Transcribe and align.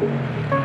Música 0.00 0.57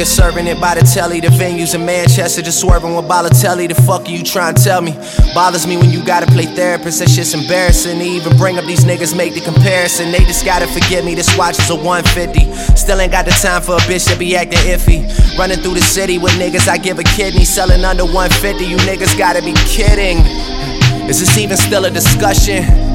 Niggas 0.00 0.16
serving 0.16 0.46
it 0.46 0.58
by 0.58 0.74
the 0.74 0.80
telly, 0.80 1.20
the 1.20 1.28
venues 1.28 1.74
in 1.74 1.84
Manchester 1.84 2.40
just 2.40 2.58
swerving 2.58 2.94
with 2.94 3.04
Balotelli. 3.04 3.68
The 3.68 3.74
fuck 3.74 4.08
are 4.08 4.10
you 4.10 4.22
trying 4.22 4.54
to 4.54 4.64
tell 4.64 4.80
me? 4.80 4.92
Bothers 5.34 5.66
me 5.66 5.76
when 5.76 5.90
you 5.90 6.02
gotta 6.02 6.24
play 6.24 6.46
therapist, 6.46 7.00
that 7.00 7.10
shit's 7.10 7.34
embarrassing. 7.34 8.00
Even 8.00 8.34
bring 8.38 8.56
up 8.56 8.64
these 8.64 8.86
niggas, 8.86 9.14
make 9.14 9.34
the 9.34 9.42
comparison. 9.42 10.10
They 10.10 10.20
just 10.20 10.46
gotta 10.46 10.66
forgive 10.68 11.04
me, 11.04 11.14
this 11.14 11.36
watch 11.36 11.58
is 11.58 11.68
a 11.68 11.74
150. 11.74 12.50
Still 12.76 12.98
ain't 12.98 13.12
got 13.12 13.26
the 13.26 13.32
time 13.32 13.60
for 13.60 13.74
a 13.74 13.80
bitch 13.80 14.08
that 14.08 14.18
be 14.18 14.34
acting 14.36 14.60
iffy. 14.60 15.04
Running 15.38 15.58
through 15.58 15.74
the 15.74 15.82
city 15.82 16.16
with 16.16 16.32
niggas, 16.32 16.66
I 16.66 16.78
give 16.78 16.98
a 16.98 17.04
kidney. 17.04 17.44
Selling 17.44 17.84
under 17.84 18.06
150, 18.06 18.64
you 18.64 18.78
niggas 18.88 19.18
gotta 19.18 19.42
be 19.42 19.52
kidding. 19.68 20.24
Is 21.10 21.20
this 21.20 21.36
even 21.36 21.58
still 21.58 21.84
a 21.84 21.90
discussion? 21.90 22.89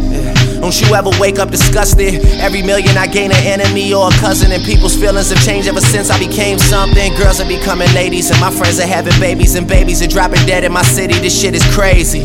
Don't 0.65 0.81
you 0.81 0.95
ever 0.95 1.11
wake 1.19 1.37
up 1.37 1.51
disgusted? 1.51 2.25
Every 2.41 2.63
million 2.63 2.97
I 2.97 3.05
gain 3.05 3.29
an 3.29 3.45
enemy 3.45 3.93
or 3.93 4.07
a 4.07 4.11
cousin, 4.13 4.51
and 4.51 4.63
people's 4.63 4.95
feelings 4.95 5.29
have 5.29 5.39
changed 5.45 5.67
ever 5.67 5.79
since 5.79 6.09
I 6.09 6.17
became 6.17 6.57
something. 6.57 7.13
Girls 7.17 7.39
are 7.39 7.47
becoming 7.47 7.87
ladies, 7.93 8.31
and 8.31 8.41
my 8.41 8.49
friends 8.49 8.79
are 8.79 8.87
having 8.87 9.13
babies, 9.19 9.53
and 9.53 9.67
babies 9.67 10.01
are 10.01 10.07
dropping 10.07 10.43
dead 10.47 10.63
in 10.63 10.71
my 10.71 10.81
city. 10.81 11.13
This 11.19 11.39
shit 11.39 11.53
is 11.53 11.63
crazy. 11.75 12.21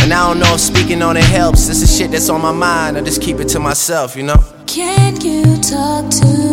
And 0.00 0.10
I 0.10 0.26
don't 0.26 0.40
know 0.40 0.54
if 0.54 0.60
speaking 0.60 1.02
on 1.02 1.18
it 1.18 1.24
helps. 1.24 1.66
This 1.66 1.82
is 1.82 1.94
shit 1.94 2.12
that's 2.12 2.30
on 2.30 2.40
my 2.40 2.50
mind. 2.50 2.96
I 2.96 3.02
just 3.02 3.20
keep 3.20 3.40
it 3.40 3.48
to 3.48 3.60
myself, 3.60 4.16
you 4.16 4.22
know? 4.22 4.42
Can 4.66 5.20
you 5.20 5.42
talk 5.58 6.08
to 6.08 6.45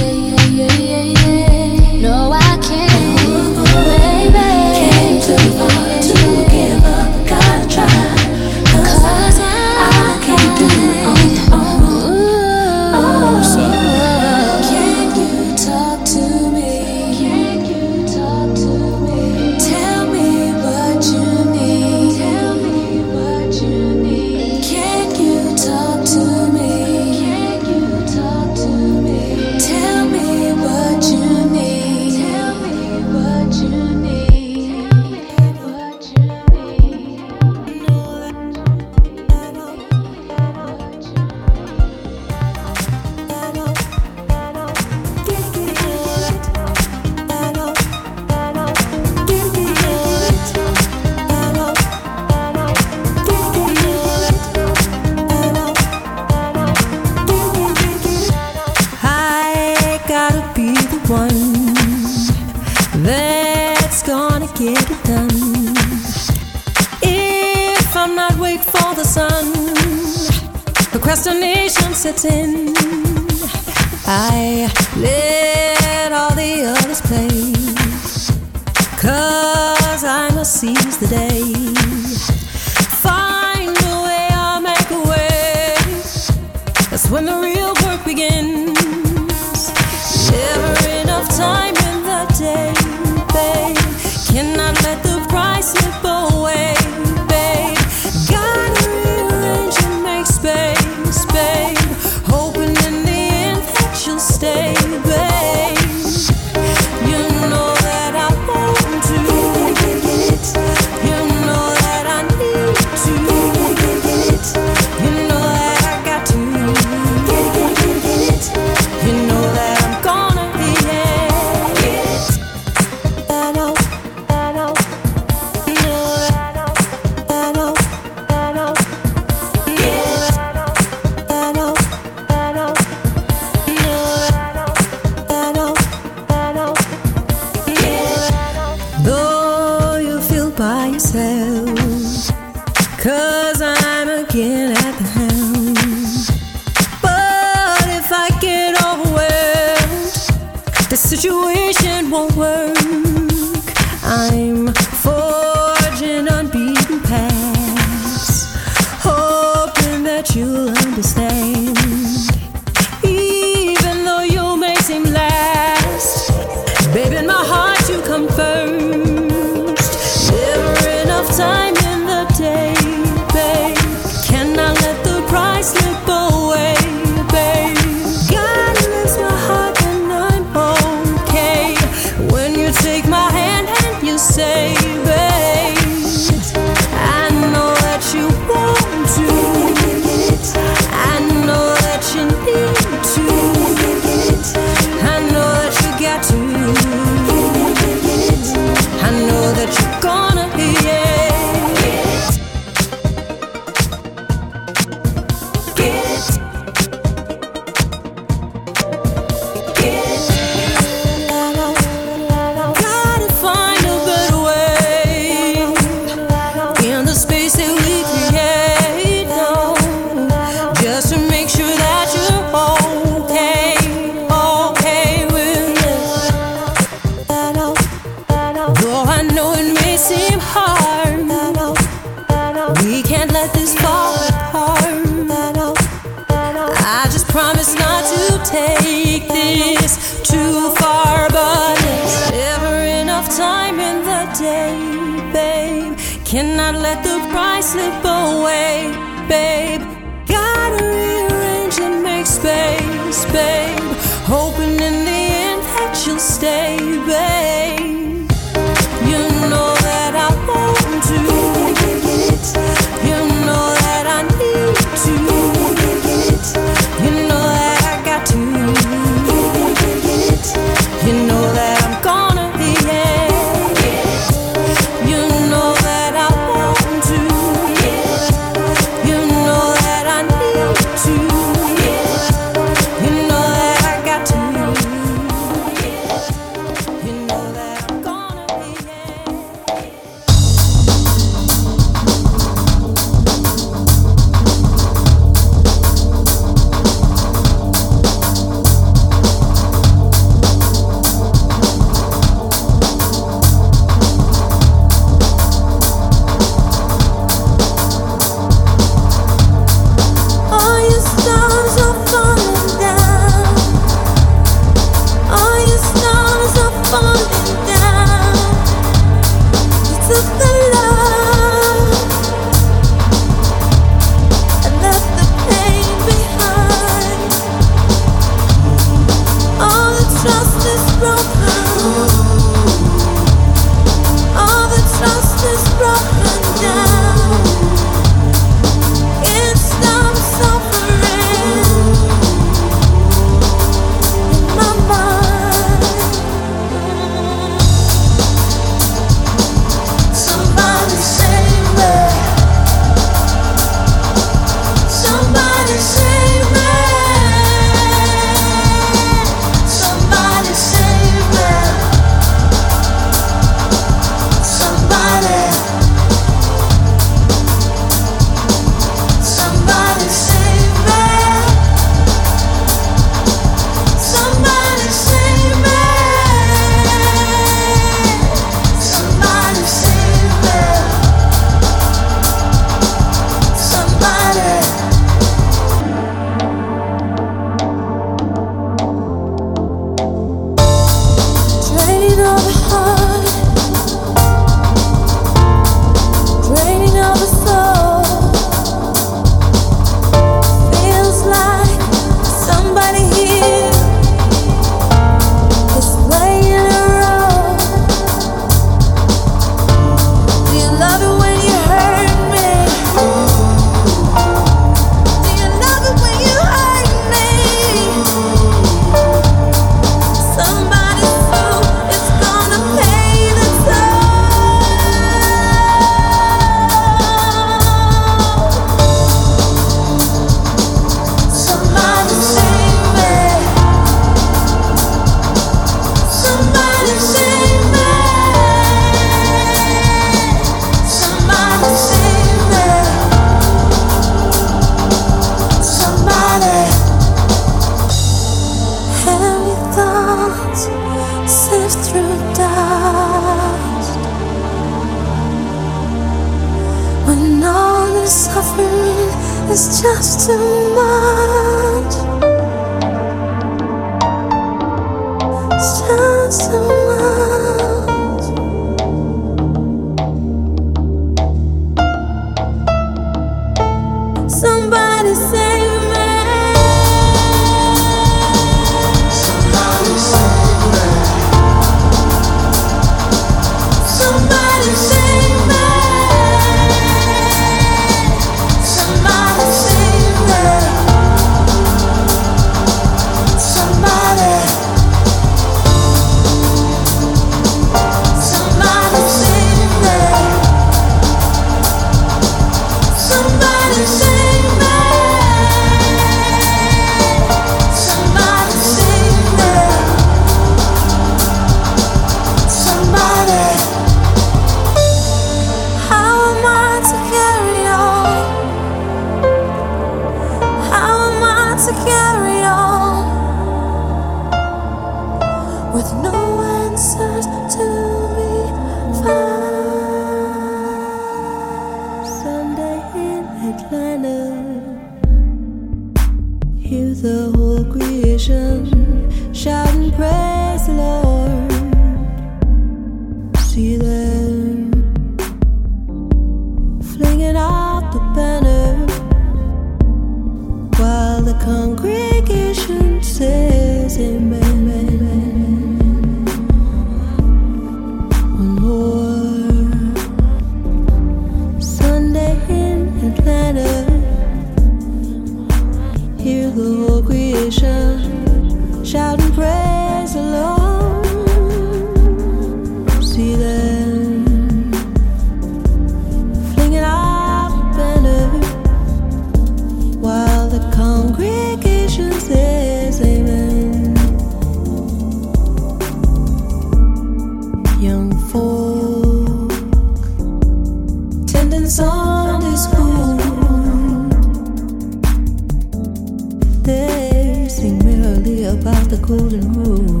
golden 599.40 599.52
rule. 599.54 600.00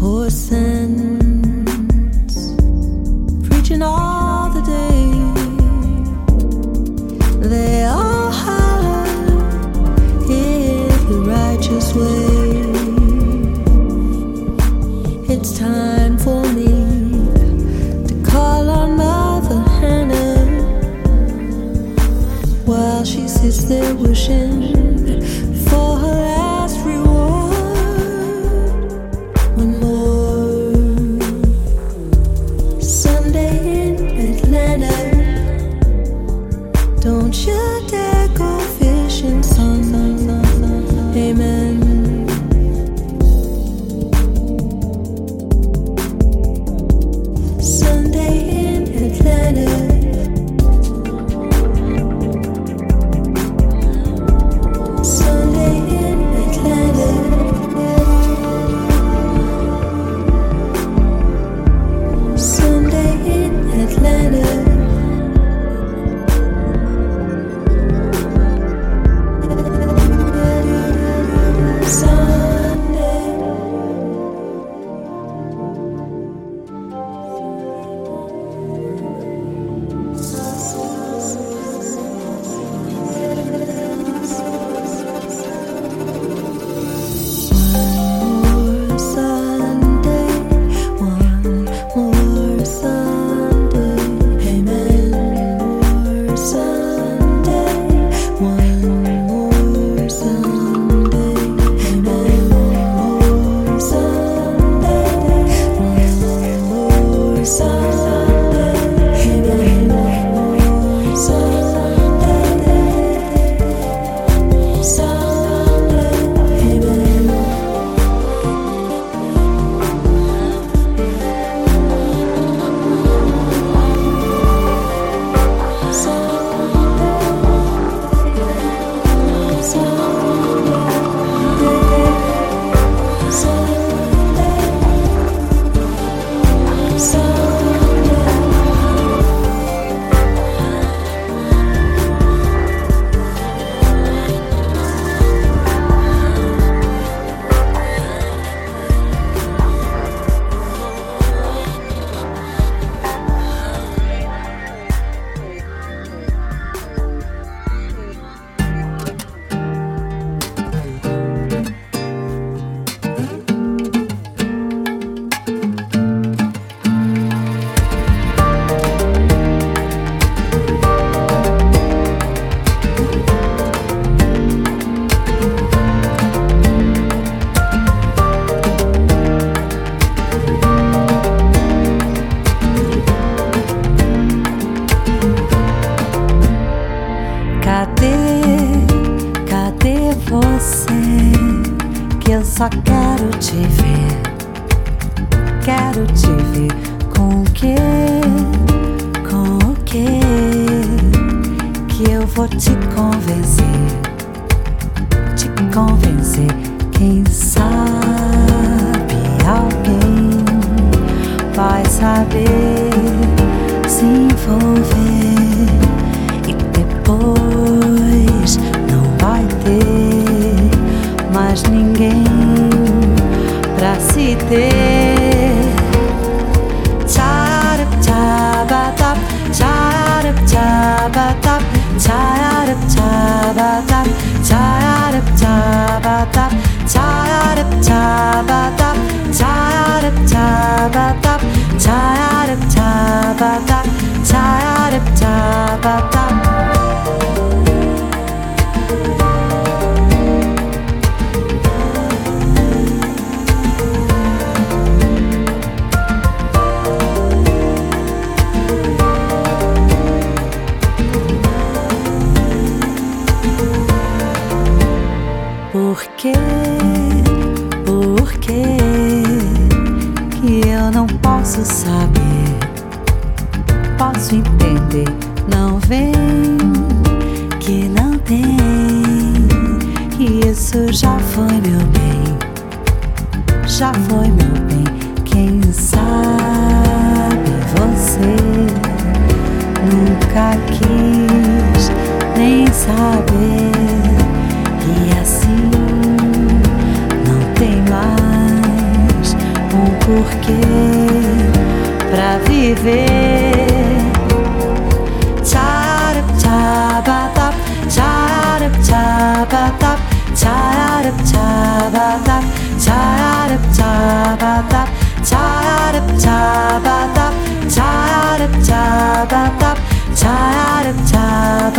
Horse 0.00 0.34
sense 0.34 1.59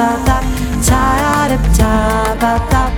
da 0.01 0.09
da 0.25 0.37
da 1.77 2.35
da 2.41 2.57
da 2.71 2.90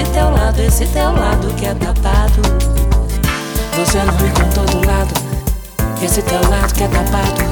esse 0.00 0.10
teu 0.12 0.30
lado, 0.30 0.60
esse 0.60 0.86
teu 0.86 1.12
lado 1.12 1.54
que 1.56 1.66
é 1.66 1.74
tapado. 1.74 2.40
Você 3.76 3.98
não 3.98 4.14
me 4.14 4.30
contou 4.30 4.64
do 4.64 4.86
lado, 4.86 5.14
esse 6.00 6.22
teu 6.22 6.40
lado 6.48 6.72
que 6.72 6.84
é 6.84 6.88
tapado. 6.88 7.42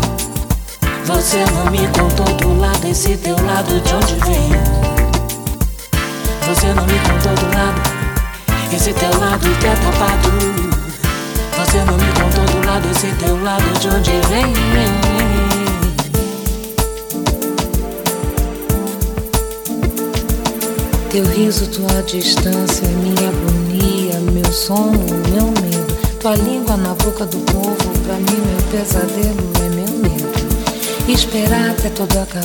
Você 1.06 1.44
não 1.52 1.70
me 1.72 1.88
contou 1.88 2.26
do 2.36 2.60
lado, 2.60 2.86
esse 2.86 3.16
teu 3.16 3.34
lado 3.44 3.80
de 3.80 3.94
onde 3.94 4.14
vem. 4.26 4.50
Você 6.46 6.66
não 6.72 6.84
me 6.84 6.98
contou 7.00 7.34
do 7.34 7.56
lado, 7.56 7.80
esse 8.72 8.92
teu 8.92 9.10
lado 9.18 9.48
que 9.58 9.66
é 9.66 9.74
tapado. 9.74 10.28
Você 11.58 11.78
não 11.78 11.96
me 11.96 12.12
contou 12.12 12.44
do 12.44 12.66
lado, 12.66 12.88
esse 12.92 13.08
teu 13.16 13.42
lado 13.42 13.80
de 13.80 13.88
onde 13.88 14.10
vem. 14.28 15.35
Teu 21.16 21.24
riso, 21.28 21.66
tua 21.68 22.02
distância, 22.02 22.86
minha 22.88 23.30
agonia, 23.30 24.20
meu 24.32 24.52
sono, 24.52 24.98
meu 25.30 25.46
medo. 25.62 26.18
Tua 26.20 26.34
língua 26.34 26.76
na 26.76 26.92
boca 26.92 27.24
do 27.24 27.38
povo, 27.50 27.98
pra 28.04 28.16
mim 28.16 28.38
meu 28.44 28.62
pesadelo 28.70 29.50
é 29.64 29.68
meu 29.70 29.88
medo. 29.98 30.28
Esperar 31.08 31.70
até 31.70 31.88
tudo 31.88 32.18
acabar, 32.18 32.44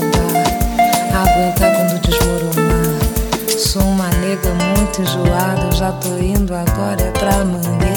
aguentar 1.12 1.76
quando 1.76 2.00
desmoronar. 2.00 3.60
Sou 3.60 3.82
uma 3.82 4.08
nega 4.08 4.54
muito 4.78 5.02
enjoada, 5.02 5.70
já 5.76 5.92
tô 5.92 6.18
indo 6.18 6.54
agora 6.56 7.02
é 7.02 7.12
pra 7.12 7.44
mangueira. 7.44 7.92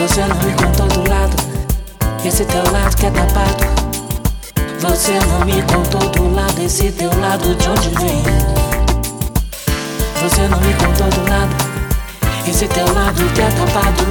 Você 0.00 0.20
não 0.22 0.36
me 0.36 0.63
esse 2.34 2.44
teu 2.46 2.64
lado 2.72 2.96
que 2.96 3.06
é 3.06 3.10
tapado. 3.12 3.64
Você 4.80 5.12
não 5.12 5.44
me 5.46 5.62
contou 5.62 6.00
do 6.10 6.34
lado, 6.34 6.60
esse 6.60 6.90
teu 6.90 7.08
lado 7.20 7.54
de 7.54 7.68
onde 7.68 7.90
vem. 7.90 8.24
Você 10.20 10.48
não 10.48 10.58
me 10.58 10.74
contou 10.74 11.06
do 11.10 11.30
lado, 11.30 11.54
esse 12.44 12.66
teu 12.66 12.92
lado 12.92 13.22
que 13.34 13.40
é 13.40 13.48
tapado. 13.50 14.04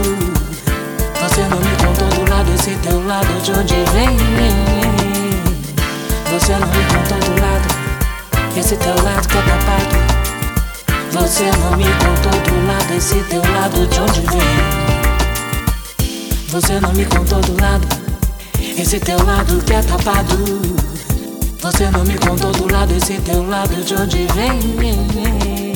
Você 1.22 1.42
não 1.42 1.60
me 1.60 1.76
contou 1.76 2.08
do 2.08 2.32
lado, 2.32 2.50
esse 2.54 2.72
teu 2.78 3.06
lado 3.06 3.42
de 3.44 3.52
onde 3.52 3.76
vem. 3.92 4.16
Você 6.32 6.54
não 6.54 6.68
me 6.70 6.86
contou 6.94 7.20
do 7.20 7.42
lado, 7.42 7.68
esse 8.58 8.78
teu 8.78 9.04
lado 9.04 9.28
que 9.28 9.38
é 9.38 9.42
tapado. 9.42 9.98
Você 11.12 11.52
não 11.60 11.76
me 11.76 11.84
contou 11.84 12.40
do 12.40 12.68
lado, 12.68 12.94
esse 12.96 13.22
teu 13.26 13.42
lado 13.42 13.86
de 13.86 14.00
onde 14.00 14.22
vem. 14.22 14.94
Você 16.52 16.80
não 16.80 16.94
me 16.94 17.04
contou 17.06 17.42
do 17.42 17.62
lado, 17.62 18.03
esse 18.78 19.00
teu 19.00 19.24
lado 19.24 19.64
que 19.64 19.74
é 19.74 19.82
tapado. 19.82 20.38
Você 21.60 21.90
não 21.92 22.04
me 22.04 22.18
contou 22.18 22.52
do 22.52 22.72
lado, 22.72 22.94
esse 22.94 23.20
teu 23.22 23.48
lado 23.48 23.84
de 23.84 23.96
onde 23.96 24.28
vem. 24.34 25.73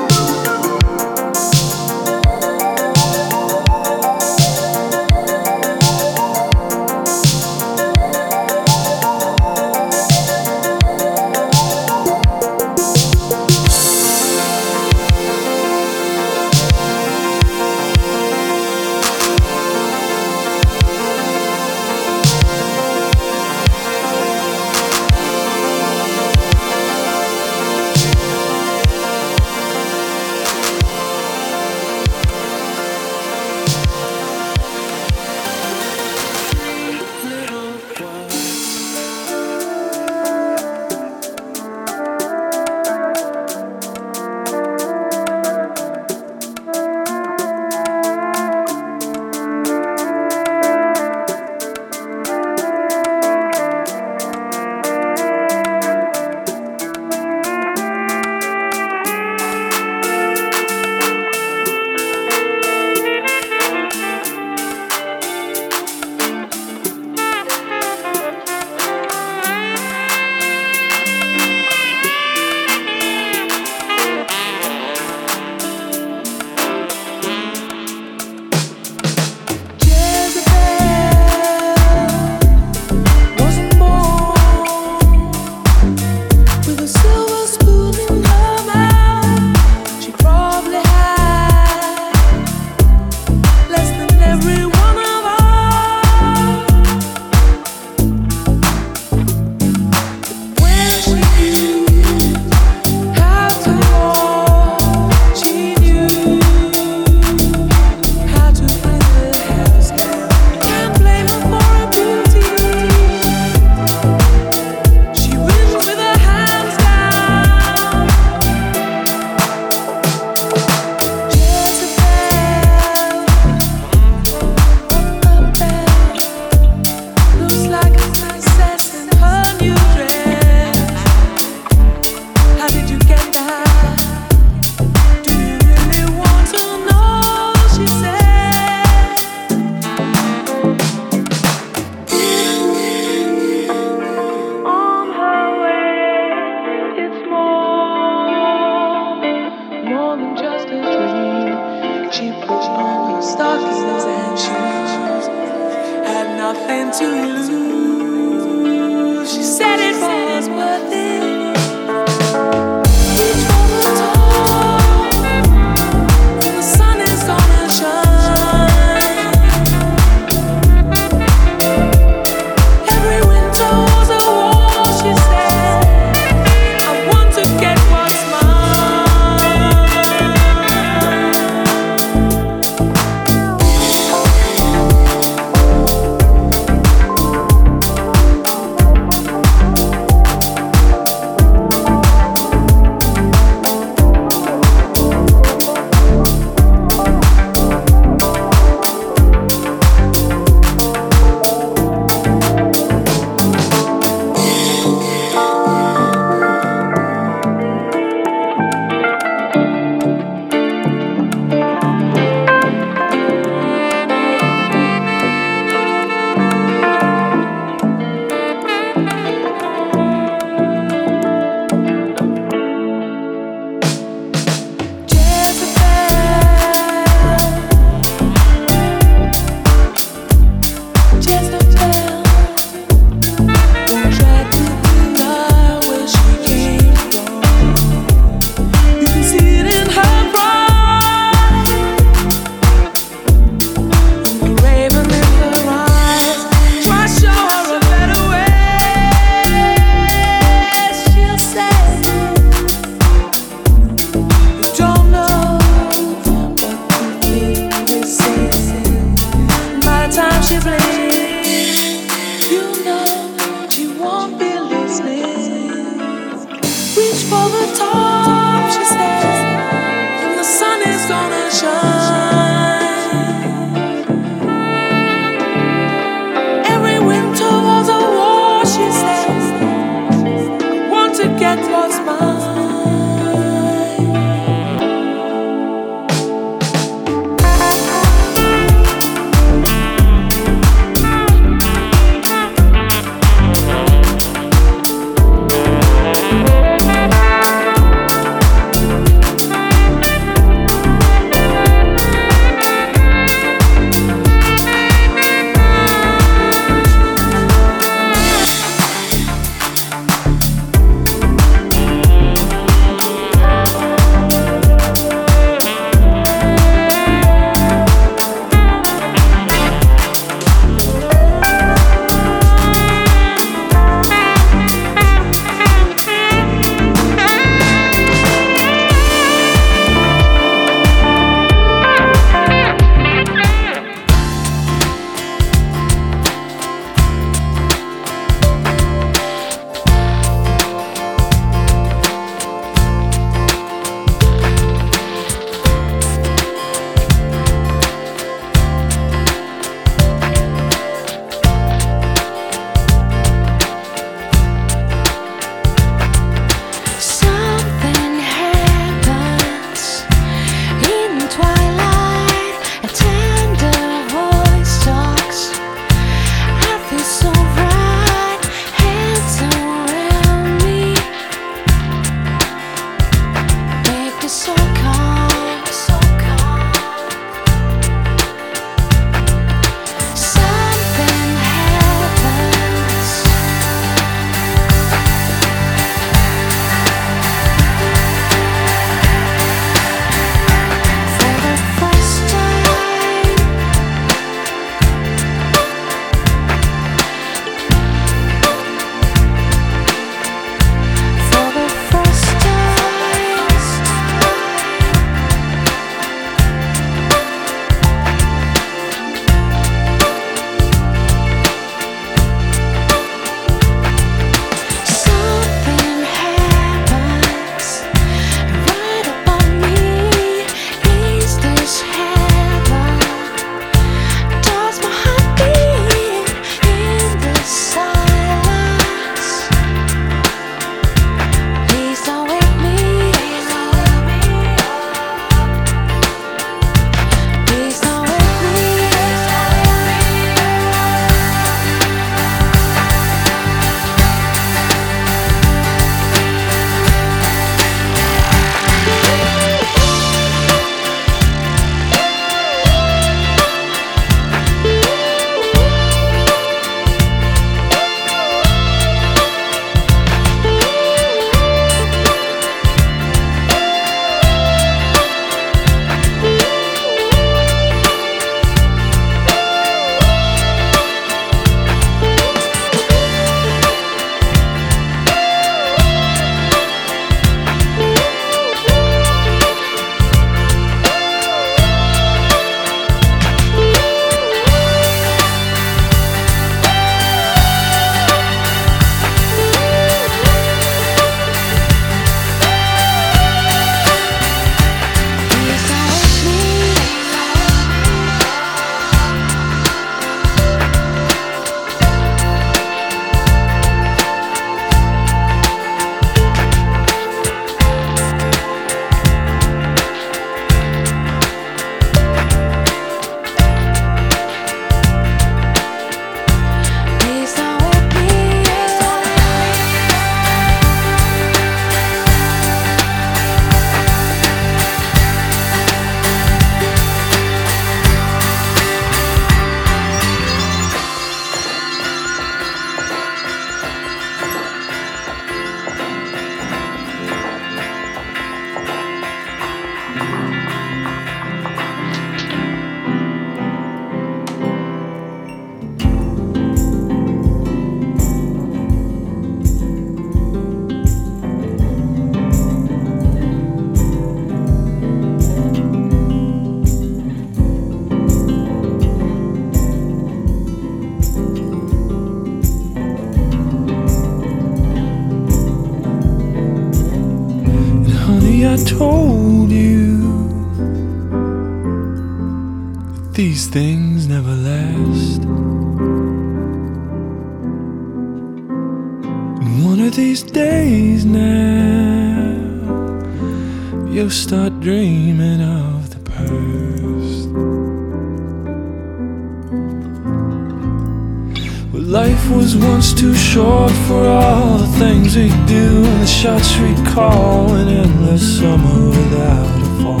Things 594.80 595.14
we 595.14 595.28
do 595.46 595.84
and 595.84 596.00
the 596.00 596.06
shots 596.06 596.56
we 596.56 596.74
call 596.94 597.52
an 597.54 597.68
endless 597.68 598.38
summer 598.38 598.88
without 598.88 599.60
a 599.60 599.68
fall. 599.82 600.00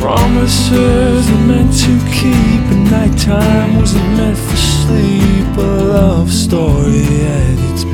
Promises 0.00 1.28
are 1.28 1.46
meant 1.46 1.72
to 1.84 1.92
keep, 2.10 2.62
and 2.72 2.90
nighttime 2.90 3.76
wasn't 3.76 4.16
meant 4.16 4.38
for 4.38 4.56
sleep. 4.56 5.58
A 5.58 5.60
love 5.60 6.32
story 6.32 7.04
at 7.04 7.58
its 7.70 7.84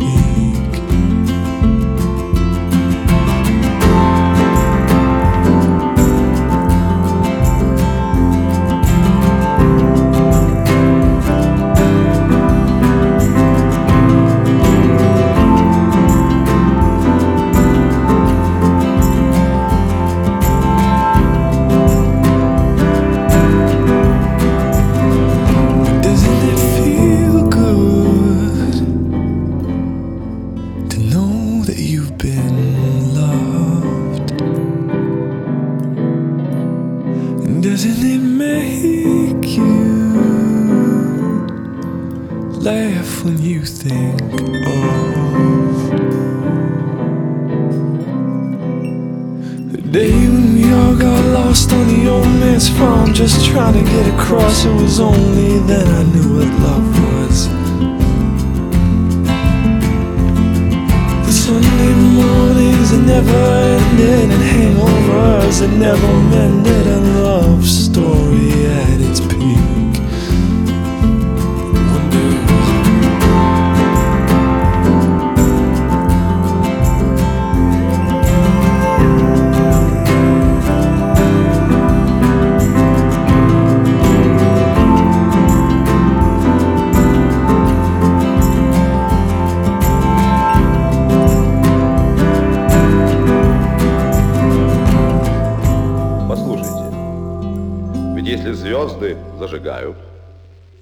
звезды 98.62 99.16
зажигают, 99.40 99.96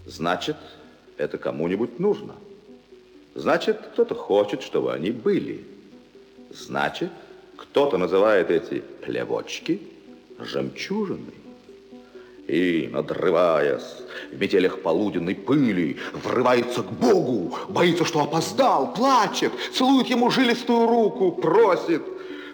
значит, 0.05 0.57
это 1.17 1.39
кому-нибудь 1.39 1.99
нужно. 1.99 2.35
Значит, 3.35 3.79
кто-то 3.93 4.15
хочет, 4.15 4.63
чтобы 4.63 4.93
они 4.93 5.11
были. 5.11 5.65
Значит, 6.51 7.11
кто-то 7.57 7.97
называет 7.97 8.51
эти 8.51 8.83
плевочки 9.03 9.81
жемчужиной. 10.39 11.35
И, 12.49 12.91
надрываясь 12.93 13.97
в 14.31 14.39
метелях 14.39 14.83
полуденной 14.83 15.35
пыли, 15.35 15.97
врывается 16.13 16.83
к 16.83 16.93
Богу, 16.93 17.57
боится, 17.69 18.05
что 18.05 18.21
опоздал, 18.21 18.93
плачет, 18.93 19.53
целует 19.73 20.09
ему 20.09 20.31
жилистую 20.31 20.87
руку, 20.87 21.33
просит, 21.33 22.03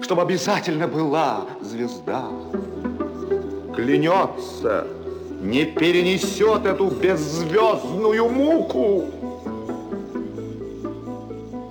чтобы 0.02 0.22
обязательно 0.22 0.86
была 0.86 1.46
звезда. 1.62 2.30
Клянется, 3.74 4.86
не 5.40 5.64
перенесет 5.64 6.66
эту 6.66 6.88
беззвездную 6.88 8.28
муку. 8.28 9.04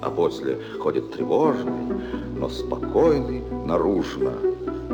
А 0.02 0.10
после 0.10 0.58
ходит 0.80 1.12
тревожный, 1.12 1.98
но 2.38 2.50
спокойный 2.50 3.42
наружно. 3.66 4.34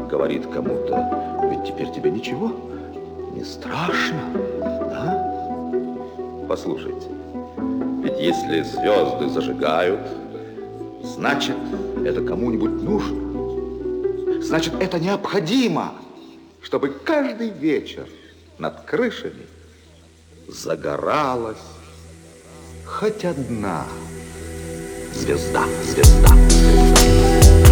Говорит 0.09 0.47
кому-то, 0.47 1.49
ведь 1.49 1.65
теперь 1.65 1.91
тебе 1.91 2.11
ничего 2.11 2.51
не 3.33 3.43
страшно, 3.43 4.21
да? 4.59 5.31
Послушайте, 6.47 7.07
ведь 8.03 8.19
если 8.19 8.61
звезды 8.61 9.29
зажигают, 9.29 10.01
значит, 11.03 11.55
это 12.05 12.23
кому-нибудь 12.23 12.81
нужно. 12.83 14.41
Значит, 14.41 14.73
это 14.79 14.99
необходимо, 14.99 15.93
чтобы 16.61 16.89
каждый 16.89 17.49
вечер 17.49 18.07
над 18.61 18.81
крышами 18.81 19.47
загоралась 20.47 21.57
хоть 22.85 23.25
одна 23.25 23.87
звезда, 25.15 25.65
звезда. 25.83 26.35
Звезда, 26.49 27.70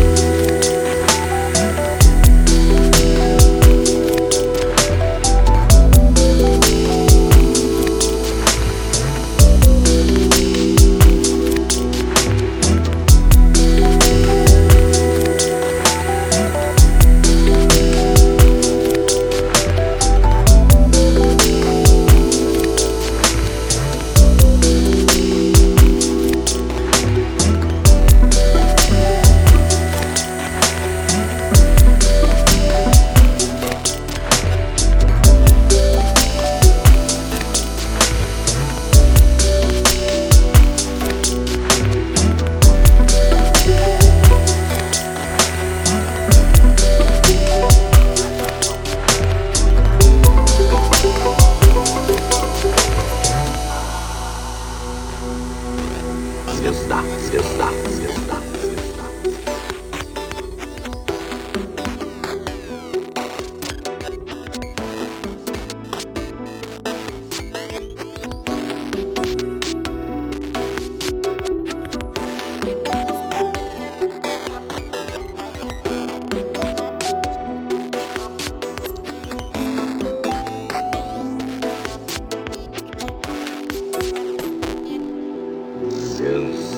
Yes. 85.91 86.69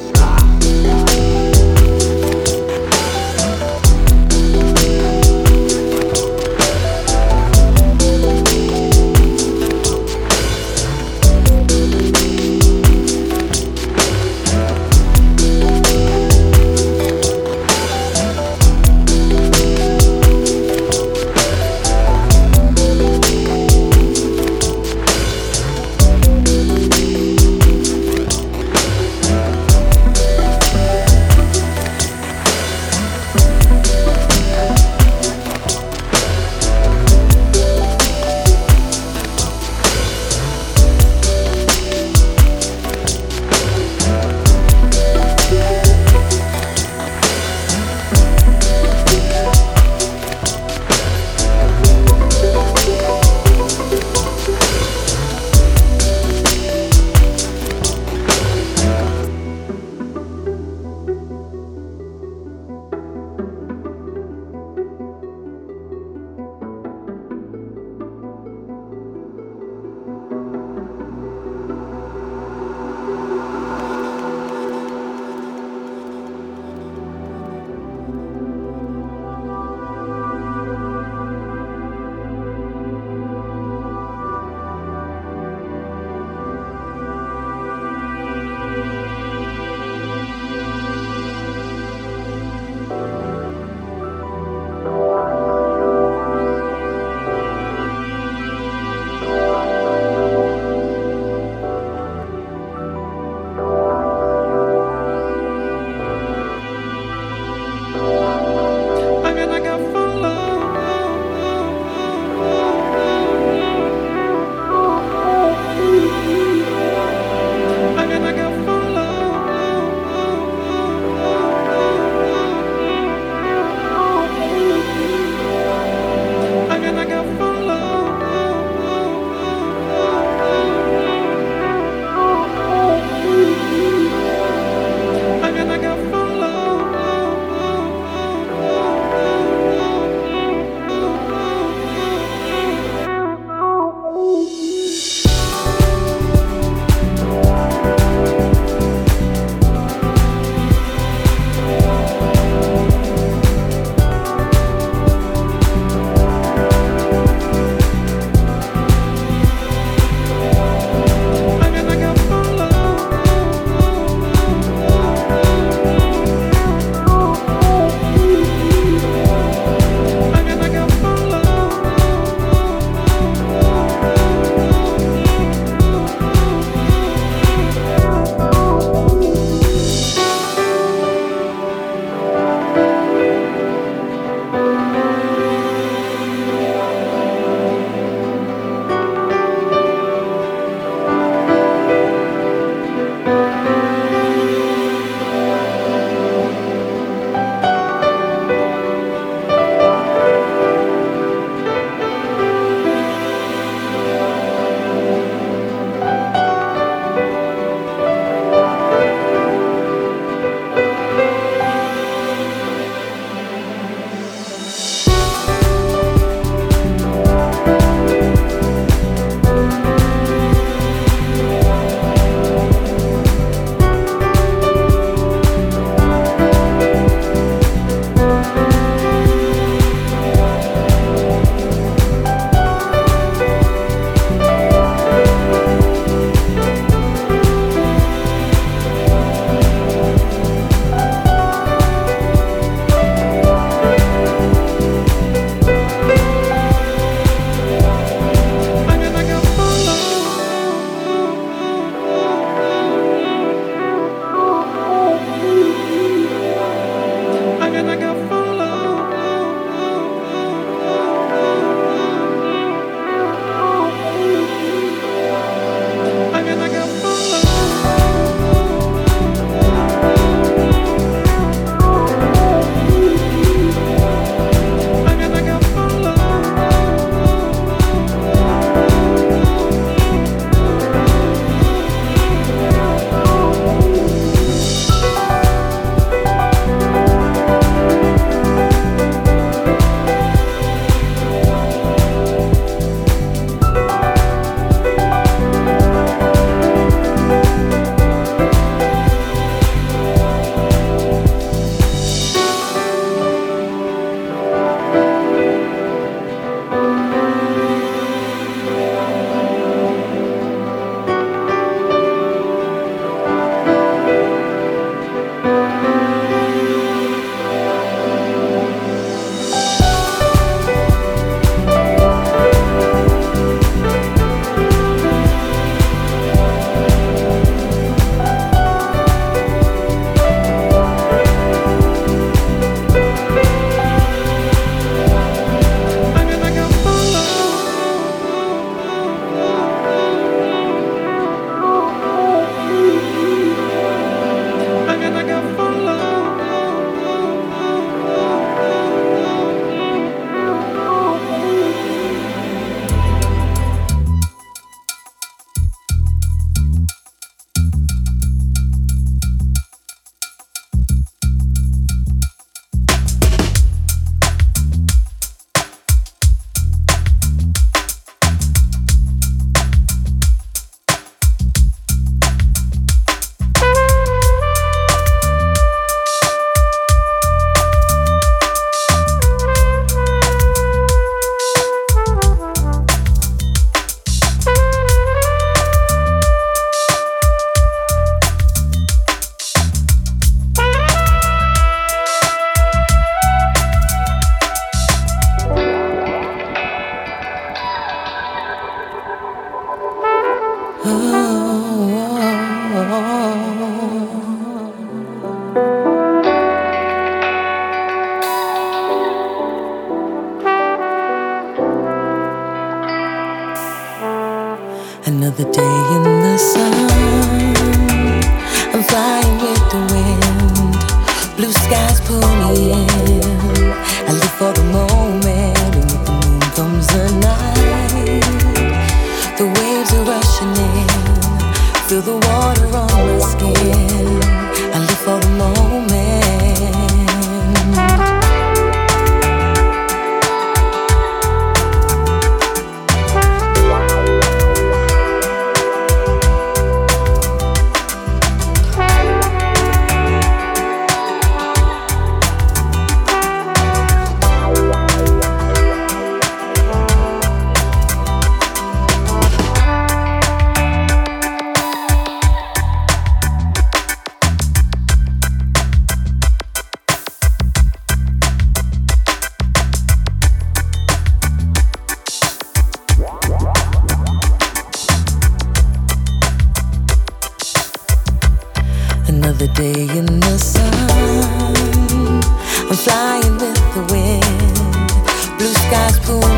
sky's 485.72 486.00
blue 486.00 486.31